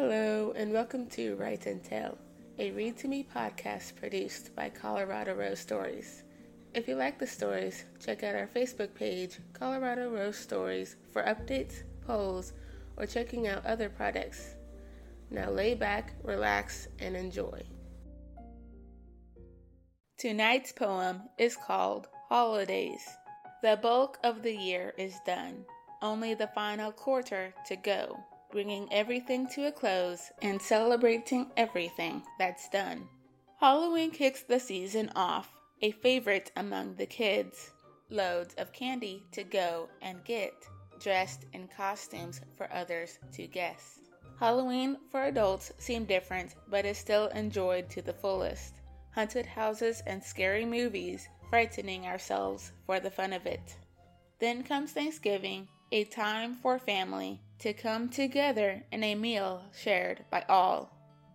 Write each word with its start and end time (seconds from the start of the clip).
Hello, 0.00 0.52
and 0.54 0.72
welcome 0.72 1.08
to 1.08 1.34
Write 1.34 1.66
and 1.66 1.82
Tell, 1.82 2.16
a 2.60 2.70
read 2.70 2.96
to 2.98 3.08
me 3.08 3.26
podcast 3.34 3.96
produced 3.96 4.54
by 4.54 4.68
Colorado 4.68 5.34
Rose 5.34 5.58
Stories. 5.58 6.22
If 6.72 6.86
you 6.86 6.94
like 6.94 7.18
the 7.18 7.26
stories, 7.26 7.84
check 7.98 8.22
out 8.22 8.36
our 8.36 8.46
Facebook 8.46 8.94
page, 8.94 9.40
Colorado 9.54 10.08
Rose 10.08 10.38
Stories, 10.38 10.94
for 11.12 11.24
updates, 11.24 11.82
polls, 12.06 12.52
or 12.96 13.06
checking 13.06 13.48
out 13.48 13.66
other 13.66 13.88
products. 13.88 14.54
Now 15.30 15.50
lay 15.50 15.74
back, 15.74 16.14
relax, 16.22 16.86
and 17.00 17.16
enjoy. 17.16 17.66
Tonight's 20.16 20.70
poem 20.70 21.22
is 21.38 21.56
called 21.56 22.06
Holidays. 22.28 23.02
The 23.62 23.76
bulk 23.82 24.20
of 24.22 24.44
the 24.44 24.54
year 24.54 24.94
is 24.96 25.16
done, 25.26 25.64
only 26.02 26.34
the 26.34 26.50
final 26.54 26.92
quarter 26.92 27.52
to 27.66 27.74
go, 27.74 28.16
bringing 28.50 28.90
everything 28.92 29.46
to 29.46 29.66
a 29.66 29.72
close 29.72 30.30
and 30.40 30.60
celebrating 30.60 31.50
everything 31.56 32.22
that's 32.38 32.68
done. 32.70 33.06
Halloween 33.60 34.10
kicks 34.10 34.42
the 34.42 34.58
season 34.58 35.10
off, 35.14 35.52
a 35.82 35.90
favorite 35.90 36.50
among 36.56 36.94
the 36.94 37.06
kids. 37.06 37.72
Loads 38.10 38.54
of 38.54 38.72
candy 38.72 39.22
to 39.32 39.44
go 39.44 39.88
and 40.00 40.24
get, 40.24 40.54
dressed 40.98 41.44
in 41.52 41.68
costumes 41.68 42.40
for 42.56 42.72
others 42.72 43.18
to 43.32 43.46
guess. 43.46 43.98
Halloween 44.38 44.96
for 45.10 45.24
adults 45.24 45.72
seem 45.78 46.04
different, 46.04 46.54
but 46.68 46.86
is 46.86 46.96
still 46.96 47.26
enjoyed 47.28 47.90
to 47.90 48.00
the 48.00 48.12
fullest. 48.12 48.74
Haunted 49.14 49.44
houses 49.44 50.02
and 50.06 50.22
scary 50.22 50.64
movies, 50.64 51.28
frightening 51.50 52.06
ourselves 52.06 52.72
for 52.86 53.00
the 53.00 53.10
fun 53.10 53.32
of 53.32 53.46
it. 53.46 53.76
Then 54.38 54.62
comes 54.62 54.92
Thanksgiving, 54.92 55.68
a 55.90 56.04
time 56.04 56.54
for 56.54 56.78
family 56.78 57.40
to 57.58 57.72
come 57.72 58.08
together 58.08 58.82
in 58.92 59.02
a 59.02 59.14
meal 59.14 59.62
shared 59.76 60.24
by 60.30 60.44
all. 60.48 60.90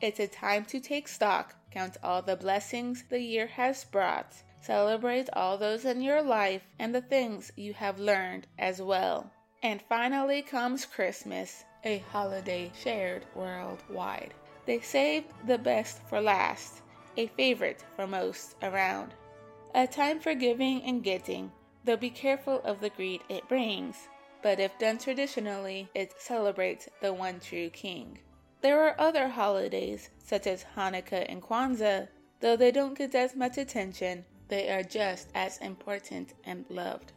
It's 0.00 0.20
a 0.20 0.26
time 0.26 0.64
to 0.66 0.80
take 0.80 1.08
stock, 1.08 1.54
count 1.70 1.96
all 2.02 2.22
the 2.22 2.36
blessings 2.36 3.04
the 3.08 3.20
year 3.20 3.46
has 3.46 3.84
brought, 3.84 4.34
celebrate 4.60 5.28
all 5.32 5.58
those 5.58 5.84
in 5.84 6.00
your 6.00 6.22
life 6.22 6.62
and 6.78 6.94
the 6.94 7.00
things 7.00 7.52
you 7.56 7.74
have 7.74 7.98
learned 7.98 8.46
as 8.58 8.80
well. 8.80 9.30
And 9.62 9.82
finally 9.88 10.42
comes 10.42 10.84
Christmas, 10.84 11.64
a 11.84 11.98
holiday 12.12 12.70
shared 12.82 13.24
worldwide. 13.34 14.34
They 14.66 14.80
saved 14.80 15.32
the 15.46 15.58
best 15.58 16.00
for 16.08 16.20
last, 16.20 16.82
a 17.16 17.28
favorite 17.28 17.84
for 17.94 18.06
most 18.06 18.56
around. 18.62 19.14
A 19.74 19.86
time 19.86 20.20
for 20.20 20.34
giving 20.34 20.82
and 20.82 21.02
getting, 21.02 21.52
though 21.84 21.96
be 21.96 22.10
careful 22.10 22.60
of 22.64 22.80
the 22.80 22.90
greed 22.90 23.22
it 23.28 23.48
brings. 23.48 24.08
But 24.46 24.60
if 24.60 24.78
done 24.78 24.98
traditionally, 24.98 25.88
it 25.92 26.14
celebrates 26.20 26.88
the 27.00 27.12
one 27.12 27.40
true 27.40 27.68
king. 27.68 28.20
There 28.60 28.80
are 28.84 28.94
other 28.96 29.26
holidays, 29.26 30.10
such 30.18 30.46
as 30.46 30.64
Hanukkah 30.76 31.26
and 31.28 31.42
Kwanzaa, 31.42 32.06
though 32.38 32.54
they 32.54 32.70
don't 32.70 32.96
get 32.96 33.12
as 33.16 33.34
much 33.34 33.58
attention, 33.58 34.24
they 34.46 34.70
are 34.70 34.84
just 34.84 35.30
as 35.34 35.58
important 35.58 36.34
and 36.44 36.64
loved. 36.68 37.10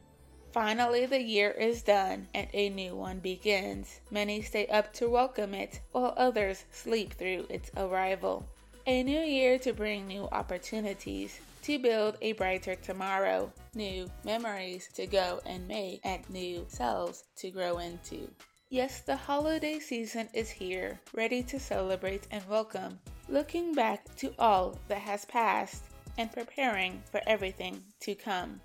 Finally, 0.52 1.06
the 1.06 1.22
year 1.22 1.52
is 1.52 1.84
done 1.84 2.28
and 2.34 2.48
a 2.52 2.70
new 2.70 2.96
one 2.96 3.20
begins. 3.20 4.02
Many 4.10 4.42
stay 4.42 4.66
up 4.66 4.92
to 4.94 5.08
welcome 5.08 5.54
it, 5.54 5.82
while 5.92 6.16
others 6.18 6.66
sleep 6.72 7.14
through 7.14 7.46
its 7.48 7.70
arrival. 7.78 8.48
A 8.88 9.04
new 9.04 9.22
year 9.22 9.60
to 9.60 9.72
bring 9.72 10.08
new 10.08 10.28
opportunities, 10.32 11.40
to 11.64 11.80
build 11.80 12.18
a 12.22 12.34
brighter 12.34 12.76
tomorrow, 12.76 13.52
new 13.76 14.10
memories 14.24 14.90
to 14.94 15.06
go 15.06 15.42
and 15.46 15.68
make, 15.68 16.02
and 16.04 16.28
new 16.30 16.66
selves 16.68 17.26
to 17.38 17.52
grow 17.52 17.78
into. 17.80 18.30
Yes, 18.70 19.02
the 19.02 19.16
holiday 19.16 19.80
season 19.80 20.30
is 20.34 20.50
here, 20.50 21.00
ready 21.14 21.42
to 21.44 21.60
celebrate 21.60 22.28
and 22.32 22.48
welcome, 22.48 23.00
looking 23.28 23.74
back 23.74 24.16
to 24.18 24.34
all 24.38 24.78
that 24.88 25.00
has 25.00 25.26
passed 25.26 25.84
and 26.18 26.32
preparing 26.32 27.02
for 27.12 27.22
everything 27.26 27.82
to 28.02 28.14
come. 28.16 28.62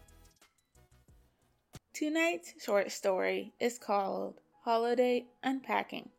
Tonight's 1.94 2.54
short 2.62 2.90
story 2.90 3.52
is 3.60 3.78
called 3.78 4.40
Holiday 4.64 5.26
Unpacking. 5.42 6.10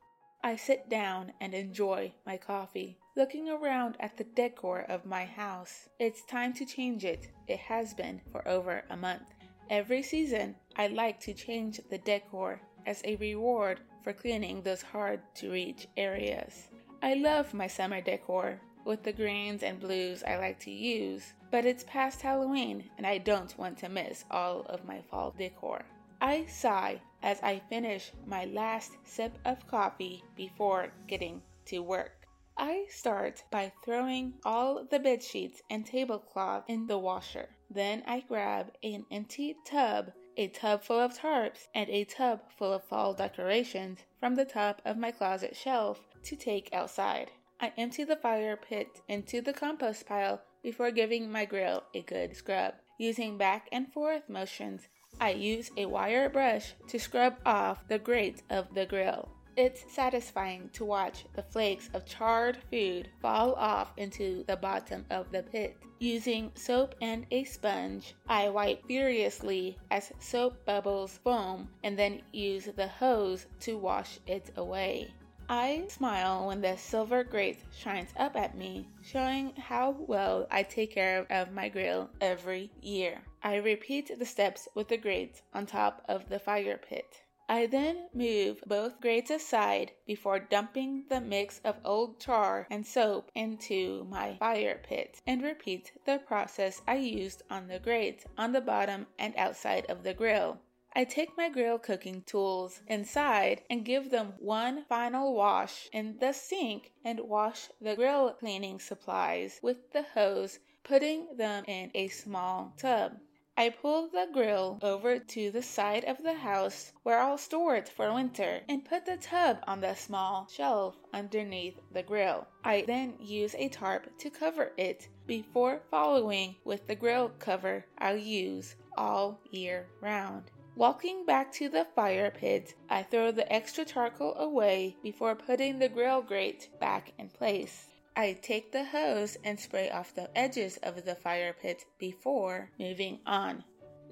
I 0.43 0.55
sit 0.55 0.89
down 0.89 1.33
and 1.41 1.53
enjoy 1.53 2.13
my 2.25 2.37
coffee, 2.37 2.97
looking 3.17 3.49
around 3.49 3.95
at 4.01 4.17
the 4.17 4.25
decor 4.35 4.85
of 4.89 5.05
my 5.05 5.23
house. 5.23 5.87
It's 5.99 6.25
time 6.25 6.53
to 6.55 6.65
change 6.65 7.05
it. 7.05 7.29
It 7.47 7.59
has 7.59 7.93
been 7.93 8.19
for 8.29 8.45
over 8.45 8.83
a 8.89 8.97
month. 8.97 9.23
Every 9.69 10.03
season, 10.03 10.55
I 10.75 10.87
like 10.87 11.21
to 11.21 11.33
change 11.33 11.79
the 11.89 11.97
decor 11.97 12.59
as 12.85 13.01
a 13.05 13.15
reward 13.15 13.79
for 14.03 14.11
cleaning 14.11 14.61
those 14.61 14.81
hard 14.81 15.21
to 15.35 15.51
reach 15.51 15.87
areas. 15.95 16.67
I 17.01 17.13
love 17.13 17.53
my 17.53 17.67
summer 17.67 18.01
decor 18.01 18.59
with 18.83 19.03
the 19.03 19.13
greens 19.13 19.63
and 19.63 19.79
blues 19.79 20.21
I 20.27 20.37
like 20.37 20.59
to 20.59 20.71
use, 20.71 21.33
but 21.51 21.65
it's 21.65 21.85
past 21.85 22.21
Halloween 22.21 22.83
and 22.97 23.07
I 23.07 23.17
don't 23.17 23.57
want 23.57 23.77
to 23.79 23.89
miss 23.89 24.25
all 24.29 24.61
of 24.67 24.85
my 24.85 25.01
fall 25.09 25.33
decor. 25.37 25.85
I 26.21 26.45
sigh 26.47 26.99
as 27.23 27.39
I 27.41 27.61
finish 27.69 28.11
my 28.27 28.45
last 28.45 28.91
sip 29.05 29.37
of 29.45 29.65
coffee 29.67 30.23
before 30.35 30.91
getting 31.07 31.41
to 31.67 31.79
work. 31.79 32.24
I 32.57 32.85
start 32.89 33.43
by 33.51 33.73
throwing 33.83 34.35
all 34.45 34.85
the 34.89 34.99
bed 34.99 35.21
sheets 35.21 35.61
and 35.69 35.85
tablecloth 35.85 36.63
in 36.69 36.87
the 36.87 36.97
washer. 36.97 37.49
Then 37.69 38.01
I 38.07 38.21
grab 38.21 38.71
an 38.81 39.05
empty 39.11 39.57
tub, 39.65 40.13
a 40.37 40.47
tub 40.47 40.81
full 40.81 40.99
of 40.99 41.17
tarps, 41.17 41.67
and 41.75 41.89
a 41.89 42.05
tub 42.05 42.41
full 42.57 42.71
of 42.71 42.85
fall 42.85 43.13
decorations 43.13 43.99
from 44.19 44.35
the 44.35 44.45
top 44.45 44.81
of 44.85 44.97
my 44.97 45.11
closet 45.11 45.55
shelf 45.55 45.99
to 46.23 46.35
take 46.37 46.73
outside. 46.73 47.31
I 47.59 47.73
empty 47.77 48.03
the 48.03 48.15
fire 48.15 48.55
pit 48.55 49.01
into 49.09 49.41
the 49.41 49.53
compost 49.53 50.05
pile 50.05 50.41
before 50.63 50.91
giving 50.91 51.31
my 51.31 51.45
grill 51.45 51.83
a 51.93 52.01
good 52.01 52.35
scrub. 52.35 52.75
Using 52.97 53.37
back 53.37 53.67
and 53.71 53.91
forth 53.91 54.29
motions, 54.29 54.87
I 55.19 55.31
use 55.31 55.71
a 55.75 55.87
wire 55.87 56.29
brush 56.29 56.73
to 56.87 56.99
scrub 56.99 57.35
off 57.45 57.87
the 57.87 57.99
grate 57.99 58.43
of 58.49 58.73
the 58.73 58.85
grill. 58.85 59.34
It's 59.57 59.89
satisfying 59.89 60.69
to 60.73 60.83
watch 60.83 61.23
the 61.33 61.43
flakes 61.43 61.89
of 61.93 62.05
charred 62.05 62.57
food 62.69 63.09
fall 63.21 63.53
off 63.53 63.93
into 63.95 64.43
the 64.47 64.57
bottom 64.57 65.05
of 65.09 65.31
the 65.31 65.43
pit. 65.43 65.77
Using 65.99 66.51
soap 66.55 66.93
and 67.01 67.25
a 67.31 67.45
sponge, 67.45 68.15
I 68.27 68.49
wipe 68.49 68.85
furiously 68.85 69.77
as 69.89 70.11
soap 70.19 70.65
bubbles 70.65 71.19
foam 71.23 71.69
and 71.85 71.97
then 71.97 72.21
use 72.33 72.65
the 72.65 72.89
hose 72.89 73.47
to 73.61 73.77
wash 73.77 74.19
it 74.27 74.51
away. 74.57 75.13
I 75.47 75.85
smile 75.87 76.47
when 76.47 76.59
the 76.59 76.75
silver 76.75 77.23
grate 77.23 77.59
shines 77.71 78.09
up 78.17 78.35
at 78.35 78.57
me, 78.57 78.89
showing 79.03 79.53
how 79.55 79.91
well 79.91 80.47
I 80.51 80.63
take 80.63 80.91
care 80.91 81.25
of 81.29 81.53
my 81.53 81.69
grill 81.69 82.09
every 82.19 82.71
year. 82.81 83.21
I 83.41 83.55
repeat 83.57 84.11
the 84.19 84.25
steps 84.25 84.67
with 84.75 84.89
the 84.89 84.97
grate 84.97 85.43
on 85.53 85.65
top 85.65 86.01
of 86.09 86.27
the 86.27 86.39
fire 86.39 86.77
pit. 86.77 87.21
I 87.47 87.67
then 87.67 88.09
move 88.11 88.63
both 88.65 88.99
grates 88.99 89.29
aside 89.29 89.91
before 90.07 90.39
dumping 90.39 91.05
the 91.09 91.21
mix 91.21 91.61
of 91.63 91.77
old 91.85 92.19
tar 92.19 92.65
and 92.71 92.87
soap 92.87 93.29
into 93.35 94.03
my 94.05 94.37
fire 94.37 94.81
pit 94.83 95.21
and 95.27 95.43
repeat 95.43 95.91
the 96.05 96.17
process 96.17 96.81
I 96.87 96.95
used 96.95 97.43
on 97.47 97.67
the 97.67 97.77
grate 97.77 98.25
on 98.35 98.51
the 98.51 98.61
bottom 98.61 99.05
and 99.19 99.35
outside 99.37 99.85
of 99.85 100.01
the 100.01 100.15
grill. 100.15 100.57
I 100.93 101.03
take 101.03 101.37
my 101.37 101.49
grill 101.49 101.77
cooking 101.77 102.23
tools 102.23 102.81
inside 102.87 103.61
and 103.69 103.85
give 103.85 104.09
them 104.09 104.33
one 104.39 104.83
final 104.85 105.35
wash 105.35 105.87
in 105.93 106.17
the 106.17 106.33
sink 106.33 106.93
and 107.03 107.19
wash 107.19 107.69
the 107.79 107.95
grill 107.95 108.31
cleaning 108.33 108.79
supplies 108.79 109.59
with 109.61 109.91
the 109.91 110.01
hose, 110.01 110.57
putting 110.83 111.37
them 111.37 111.63
in 111.67 111.91
a 111.93 112.07
small 112.07 112.73
tub. 112.77 113.19
I 113.57 113.69
pull 113.69 114.09
the 114.09 114.27
grill 114.33 114.79
over 114.81 115.17
to 115.17 115.49
the 115.49 115.63
side 115.63 116.03
of 116.03 116.21
the 116.21 116.33
house 116.33 116.91
where 117.03 117.19
I'll 117.19 117.37
store 117.37 117.77
it 117.77 117.87
for 117.87 118.13
winter 118.13 118.59
and 118.67 118.83
put 118.83 119.05
the 119.05 119.15
tub 119.15 119.59
on 119.65 119.79
the 119.79 119.95
small 119.95 120.47
shelf 120.51 120.97
underneath 121.13 121.79
the 121.93 122.03
grill. 122.03 122.47
I 122.65 122.81
then 122.81 123.15
use 123.17 123.55
a 123.55 123.69
tarp 123.69 124.17
to 124.17 124.29
cover 124.29 124.73
it 124.75 125.07
before 125.25 125.83
following 125.89 126.57
with 126.65 126.85
the 126.85 126.95
grill 126.95 127.29
cover 127.39 127.85
I'll 127.97 128.17
use 128.17 128.75
all 128.97 129.39
year 129.49 129.87
round. 130.01 130.51
Walking 130.75 131.25
back 131.25 131.53
to 131.53 131.69
the 131.69 131.85
fire 131.95 132.31
pit, 132.31 132.75
I 132.89 133.03
throw 133.03 133.31
the 133.31 133.49
extra 133.49 133.85
charcoal 133.85 134.35
away 134.35 134.97
before 135.01 135.33
putting 135.33 135.79
the 135.79 135.87
grill 135.87 136.21
grate 136.21 136.67
back 136.81 137.13
in 137.17 137.29
place. 137.29 137.87
I 138.17 138.33
take 138.41 138.71
the 138.71 138.85
hose 138.85 139.37
and 139.43 139.59
spray 139.59 139.89
off 139.89 140.15
the 140.15 140.35
edges 140.37 140.77
of 140.77 141.03
the 141.03 141.15
fire 141.15 141.53
pit 141.53 141.85
before 141.97 142.71
moving 142.79 143.19
on. 143.25 143.63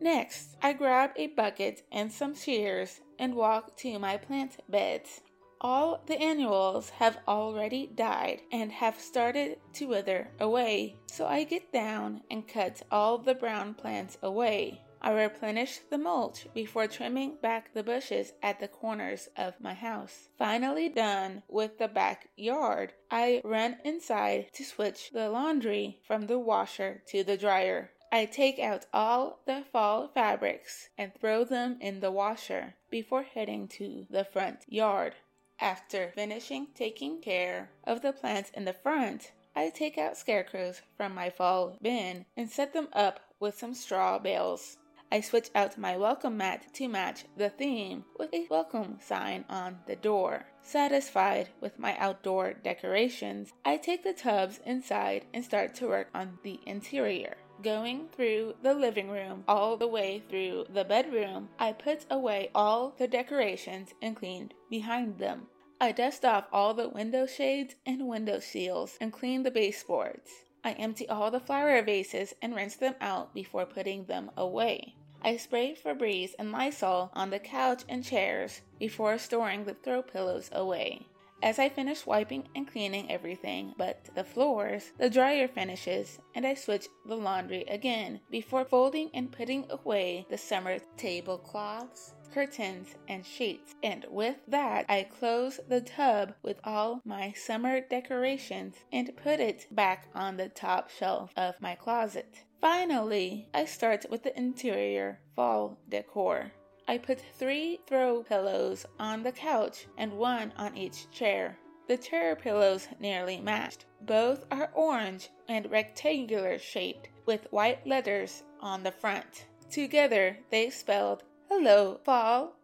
Next, 0.01 0.57
I 0.61 0.73
grab 0.73 1.11
a 1.15 1.27
bucket 1.27 1.83
and 1.91 2.11
some 2.11 2.35
shears 2.35 3.00
and 3.17 3.35
walk 3.35 3.77
to 3.77 3.97
my 4.00 4.17
plant 4.17 4.57
beds. 4.67 5.21
All 5.61 6.03
the 6.05 6.21
annuals 6.21 6.89
have 6.89 7.19
already 7.25 7.88
died 7.88 8.41
and 8.51 8.69
have 8.69 9.00
started 9.00 9.59
to 9.75 9.85
wither 9.85 10.29
away, 10.41 10.97
so 11.05 11.25
I 11.25 11.45
get 11.45 11.71
down 11.71 12.21
and 12.29 12.45
cut 12.45 12.81
all 12.91 13.17
the 13.17 13.35
brown 13.35 13.73
plants 13.73 14.17
away. 14.21 14.81
I 15.05 15.11
replenish 15.11 15.79
the 15.89 15.97
mulch 15.97 16.47
before 16.53 16.88
trimming 16.88 17.35
back 17.41 17.73
the 17.73 17.83
bushes 17.83 18.31
at 18.41 18.61
the 18.61 18.69
corners 18.69 19.27
of 19.35 19.59
my 19.59 19.73
house. 19.73 20.29
Finally 20.38 20.88
done 20.88 21.44
with 21.50 21.77
the 21.77 21.89
backyard, 21.89 22.94
I 23.11 23.41
run 23.44 23.79
inside 23.83 24.53
to 24.53 24.63
switch 24.63 25.11
the 25.11 25.29
laundry 25.29 26.00
from 26.07 26.27
the 26.27 26.39
washer 26.39 27.03
to 27.07 27.21
the 27.21 27.35
dryer. 27.35 27.91
I 28.13 28.23
take 28.23 28.59
out 28.59 28.85
all 28.94 29.41
the 29.45 29.65
fall 29.73 30.07
fabrics 30.07 30.88
and 30.97 31.13
throw 31.13 31.44
them 31.44 31.79
in 31.81 32.00
the 32.00 32.11
washer 32.11 32.75
before 32.89 33.23
heading 33.23 33.67
to 33.79 34.07
the 34.09 34.23
front 34.23 34.59
yard. 34.69 35.15
After 35.59 36.13
finishing 36.15 36.67
taking 36.75 37.19
care 37.19 37.71
of 37.83 38.01
the 38.01 38.13
plants 38.13 38.51
in 38.53 38.63
the 38.63 38.71
front, 38.71 39.33
I 39.53 39.69
take 39.69 39.97
out 39.97 40.15
scarecrows 40.15 40.81
from 40.95 41.13
my 41.13 41.29
fall 41.29 41.77
bin 41.81 42.25
and 42.38 42.50
set 42.50 42.71
them 42.71 42.88
up 42.94 43.19
with 43.39 43.59
some 43.59 43.73
straw 43.73 44.17
bales. 44.17 44.77
I 45.13 45.21
switch 45.21 45.51
out 45.54 45.77
my 45.77 45.95
welcome 45.95 46.38
mat 46.38 46.74
to 46.74 46.88
match 46.88 47.25
the 47.38 47.51
theme 47.51 48.04
with 48.18 48.33
a 48.33 48.48
welcome 48.50 48.98
sign 49.00 49.45
on 49.48 49.77
the 49.86 49.95
door. 49.95 50.48
Satisfied 50.63 51.50
with 51.62 51.77
my 51.77 51.95
outdoor 52.00 52.54
decorations, 52.54 53.54
I 53.63 53.77
take 53.77 54.01
the 54.01 54.13
tubs 54.13 54.60
inside 54.65 55.25
and 55.31 55.45
start 55.45 55.75
to 55.75 55.88
work 55.88 56.10
on 56.15 56.39
the 56.42 56.60
interior. 56.65 57.38
Going 57.62 58.07
through 58.07 58.56
the 58.63 58.74
living 58.74 59.07
room 59.07 59.44
all 59.48 59.77
the 59.77 59.88
way 59.88 60.24
through 60.27 60.65
the 60.74 60.83
bedroom, 60.83 61.50
I 61.60 61.74
put 61.74 62.07
away 62.10 62.50
all 62.56 62.95
the 62.98 63.07
decorations 63.07 63.94
and 64.01 64.15
cleaned 64.15 64.56
behind 64.68 65.19
them. 65.19 65.45
I 65.80 65.92
dust 65.92 66.25
off 66.25 66.48
all 66.51 66.74
the 66.74 66.89
window 66.89 67.27
shades 67.27 67.75
and 67.86 68.07
window 68.07 68.39
seals 68.39 68.98
and 69.00 69.13
clean 69.13 69.44
the 69.44 69.51
baseboards. 69.51 70.31
I 70.63 70.71
empty 70.71 71.07
all 71.07 71.30
the 71.30 71.39
flower 71.39 71.83
vases 71.83 72.33
and 72.42 72.56
rinse 72.56 72.77
them 72.77 72.95
out 73.00 73.36
before 73.36 73.68
putting 73.68 74.06
them 74.06 74.31
away. 74.36 74.95
I 75.25 75.38
spray 75.38 75.74
Febreze 75.74 76.36
and 76.38 76.52
Lysol 76.52 77.10
on 77.14 77.30
the 77.30 77.40
couch 77.40 77.84
and 77.88 78.04
chairs 78.04 78.62
before 78.78 79.18
storing 79.18 79.64
the 79.64 79.74
throw 79.74 80.02
pillows 80.02 80.50
away. 80.52 81.08
As 81.42 81.60
I 81.60 81.70
finish 81.70 82.06
wiping 82.06 82.48
and 82.56 82.66
cleaning 82.70 83.12
everything 83.12 83.74
but 83.78 84.04
the 84.16 84.24
floors, 84.24 84.92
the 84.98 85.10
dryer 85.10 85.48
finishes 85.48 86.20
and 86.36 86.46
I 86.46 86.54
switch 86.54 86.88
the 87.06 87.16
laundry 87.16 87.64
again 87.64 88.20
before 88.30 88.66
folding 88.66 89.10
and 89.14 89.31
putting 89.31 89.66
away 89.70 90.25
the 90.30 90.38
summer 90.38 90.80
tablecloths, 90.98 92.14
curtains, 92.34 92.96
and 93.08 93.25
sheets. 93.25 93.75
And 93.84 94.06
with 94.10 94.38
that, 94.48 94.86
I 94.90 95.04
close 95.04 95.60
the 95.68 95.81
tub 95.81 96.34
with 96.42 96.60
all 96.64 97.02
my 97.06 97.31
summer 97.34 97.80
decorations 97.80 98.75
and 98.92 99.16
put 99.16 99.40
it 99.40 99.68
back 99.72 100.08
on 100.16 100.38
the 100.38 100.50
top 100.50 100.90
shelf 100.90 101.31
of 101.36 101.62
my 101.62 101.75
closet. 101.75 102.44
Finally, 102.63 103.50
I 103.54 103.65
start 103.65 104.06
with 104.10 104.24
the 104.24 104.39
interior 104.39 105.19
fall 105.36 105.77
decor. 105.89 106.54
I 106.88 106.98
put 106.98 107.19
three 107.19 107.81
throw 107.86 108.24
pillows 108.24 108.86
on 108.98 109.21
the 109.21 109.33
couch 109.33 109.88
and 109.98 110.13
one 110.13 110.54
on 110.56 110.77
each 110.77 111.12
chair. 111.12 111.57
The 111.89 111.98
chair 111.98 112.38
pillows 112.38 112.88
nearly 113.01 113.42
matched. 113.42 113.83
Both 114.00 114.45
are 114.50 114.71
orange 114.74 115.27
and 115.50 115.69
rectangular 115.69 116.57
shaped 116.57 117.10
with 117.25 117.51
white 117.51 117.86
letters 117.86 118.44
on 118.62 118.83
the 118.83 118.94
front. 118.94 119.45
Together 119.69 120.38
they 120.50 120.69
spelled 120.69 121.24
Hello 121.50 122.00
Fall. 122.06 122.56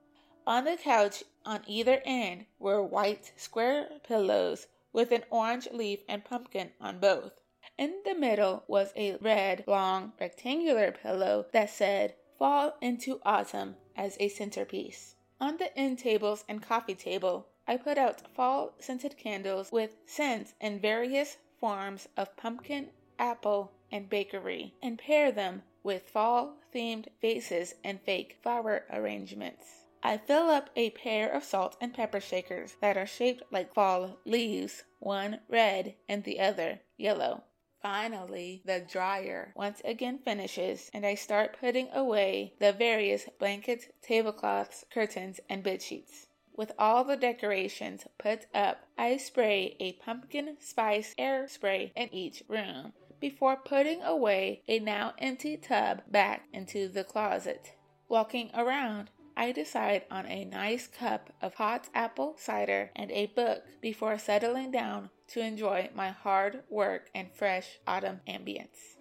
On 0.47 0.63
the 0.63 0.77
couch 0.77 1.25
on 1.45 1.59
either 1.67 2.01
end 2.05 2.45
were 2.57 2.81
white 2.81 3.33
square 3.35 3.89
pillows 4.07 4.67
with 4.93 5.11
an 5.11 5.25
orange 5.29 5.67
leaf 5.73 5.99
and 6.07 6.23
pumpkin 6.23 6.69
on 6.79 6.99
both. 7.01 7.38
In 7.79 8.01
the 8.03 8.13
middle 8.13 8.65
was 8.67 8.91
a 8.97 9.15
red, 9.21 9.63
long, 9.65 10.11
rectangular 10.19 10.91
pillow 10.91 11.45
that 11.53 11.69
said 11.69 12.13
Fall 12.37 12.75
into 12.81 13.21
Autumn 13.23 13.77
as 13.95 14.17
a 14.19 14.27
centerpiece. 14.27 15.15
On 15.39 15.55
the 15.55 15.73
end 15.79 15.97
tables 15.99 16.43
and 16.49 16.61
coffee 16.61 16.93
table, 16.93 17.47
I 17.65 17.77
put 17.77 17.97
out 17.97 18.35
fall 18.35 18.73
scented 18.79 19.17
candles 19.17 19.71
with 19.71 19.95
scents 20.05 20.55
in 20.59 20.81
various 20.81 21.37
forms 21.57 22.09
of 22.17 22.35
pumpkin, 22.35 22.89
apple, 23.17 23.71
and 23.89 24.09
bakery, 24.09 24.75
and 24.81 24.99
pair 24.99 25.31
them 25.31 25.63
with 25.81 26.09
fall 26.09 26.57
themed 26.75 27.07
vases 27.21 27.75
and 27.81 28.01
fake 28.01 28.39
flower 28.43 28.87
arrangements. 28.91 29.85
I 30.03 30.17
fill 30.17 30.49
up 30.49 30.69
a 30.75 30.89
pair 30.89 31.29
of 31.29 31.45
salt 31.45 31.77
and 31.79 31.93
pepper 31.93 32.19
shakers 32.19 32.75
that 32.81 32.97
are 32.97 33.07
shaped 33.07 33.43
like 33.51 33.73
fall 33.73 34.19
leaves, 34.25 34.83
one 34.99 35.39
red 35.47 35.95
and 36.09 36.25
the 36.25 36.41
other 36.41 36.81
yellow. 36.97 37.45
Finally, 37.81 38.61
the 38.65 38.81
dryer 38.81 39.53
once 39.55 39.81
again 39.85 40.19
finishes, 40.19 40.91
and 40.93 41.05
I 41.05 41.15
start 41.15 41.57
putting 41.59 41.89
away 41.93 42.53
the 42.59 42.73
various 42.73 43.29
blankets, 43.39 43.87
tablecloths, 44.01 44.83
curtains, 44.89 45.39
and 45.49 45.63
bed 45.63 45.81
sheets. 45.81 46.27
With 46.53 46.73
all 46.77 47.05
the 47.05 47.15
decorations 47.15 48.05
put 48.17 48.47
up, 48.53 48.83
I 48.97 49.15
spray 49.15 49.77
a 49.79 49.93
pumpkin 49.93 50.57
spice 50.59 51.15
air 51.17 51.47
spray 51.47 51.93
in 51.95 52.13
each 52.13 52.43
room 52.49 52.91
before 53.21 53.55
putting 53.55 54.01
away 54.01 54.61
a 54.67 54.79
now 54.79 55.13
empty 55.17 55.55
tub 55.55 56.01
back 56.09 56.47
into 56.51 56.89
the 56.89 57.05
closet. 57.05 57.75
Walking 58.09 58.51
around, 58.53 59.09
I 59.39 59.53
decide 59.53 60.03
on 60.11 60.25
a 60.25 60.43
nice 60.43 60.87
cup 60.87 61.31
of 61.41 61.53
hot 61.53 61.87
apple 61.95 62.35
cider 62.37 62.91
and 62.93 63.09
a 63.09 63.27
book 63.27 63.63
before 63.79 64.17
settling 64.17 64.69
down 64.69 65.11
to 65.29 65.39
enjoy 65.39 65.89
my 65.95 66.09
hard 66.09 66.63
work 66.69 67.09
and 67.15 67.31
fresh 67.31 67.79
autumn 67.87 68.19
ambience. 68.27 68.97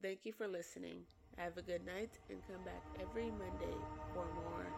Thank 0.00 0.20
you 0.22 0.32
for 0.32 0.46
listening. 0.46 1.02
Have 1.36 1.56
a 1.56 1.62
good 1.62 1.84
night 1.84 2.16
and 2.30 2.38
come 2.46 2.62
back 2.64 2.84
every 3.02 3.32
Monday 3.32 3.74
for 4.14 4.24
more 4.32 4.69